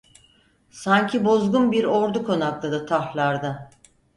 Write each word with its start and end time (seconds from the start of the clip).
Sanki 0.71 1.25
bozgun 1.25 1.71
bir 1.71 1.83
ordu 1.83 2.25
konakladı 2.25 2.85
tarhlarda... 2.85 3.69